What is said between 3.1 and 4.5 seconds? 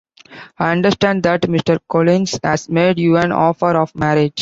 an offer of marriage.